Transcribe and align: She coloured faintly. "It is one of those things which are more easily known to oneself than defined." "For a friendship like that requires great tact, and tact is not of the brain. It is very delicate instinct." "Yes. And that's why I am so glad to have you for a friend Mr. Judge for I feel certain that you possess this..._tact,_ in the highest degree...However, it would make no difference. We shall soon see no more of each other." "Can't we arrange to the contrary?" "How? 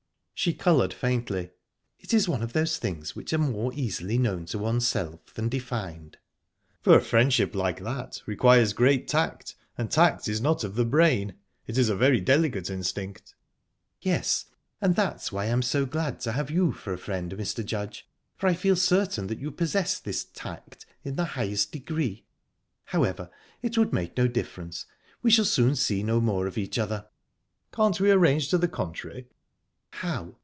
She 0.33 0.55
coloured 0.55 0.91
faintly. 0.91 1.51
"It 1.99 2.15
is 2.15 2.27
one 2.27 2.41
of 2.41 2.53
those 2.53 2.77
things 2.79 3.15
which 3.15 3.31
are 3.31 3.37
more 3.37 3.71
easily 3.75 4.17
known 4.17 4.45
to 4.47 4.57
oneself 4.57 5.31
than 5.35 5.49
defined." 5.49 6.17
"For 6.81 6.97
a 6.97 6.99
friendship 6.99 7.53
like 7.53 7.83
that 7.83 8.23
requires 8.25 8.73
great 8.73 9.07
tact, 9.07 9.53
and 9.77 9.91
tact 9.91 10.27
is 10.27 10.41
not 10.41 10.63
of 10.63 10.73
the 10.73 10.83
brain. 10.83 11.35
It 11.67 11.77
is 11.77 11.89
very 11.91 12.19
delicate 12.21 12.71
instinct." 12.71 13.35
"Yes. 14.01 14.45
And 14.81 14.95
that's 14.95 15.31
why 15.31 15.43
I 15.43 15.49
am 15.49 15.61
so 15.61 15.85
glad 15.85 16.19
to 16.21 16.31
have 16.31 16.49
you 16.49 16.71
for 16.71 16.91
a 16.91 16.97
friend 16.97 17.31
Mr. 17.33 17.63
Judge 17.63 18.09
for 18.35 18.47
I 18.47 18.55
feel 18.55 18.75
certain 18.75 19.27
that 19.27 19.37
you 19.37 19.51
possess 19.51 19.99
this..._tact,_ 19.99 20.83
in 21.03 21.17
the 21.17 21.25
highest 21.37 21.71
degree...However, 21.71 23.29
it 23.61 23.77
would 23.77 23.93
make 23.93 24.17
no 24.17 24.27
difference. 24.27 24.87
We 25.21 25.29
shall 25.29 25.45
soon 25.45 25.75
see 25.75 26.01
no 26.01 26.19
more 26.19 26.47
of 26.47 26.57
each 26.57 26.79
other." 26.79 27.09
"Can't 27.71 27.99
we 27.99 28.09
arrange 28.09 28.47
to 28.49 28.57
the 28.57 28.67
contrary?" 28.67 29.27
"How? 29.95 30.37